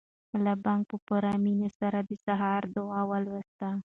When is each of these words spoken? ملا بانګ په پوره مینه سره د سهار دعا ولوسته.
ملا 0.33 0.53
بانګ 0.63 0.81
په 0.89 0.97
پوره 1.05 1.31
مینه 1.43 1.69
سره 1.79 1.99
د 2.09 2.11
سهار 2.25 2.61
دعا 2.75 3.01
ولوسته. 3.11 3.69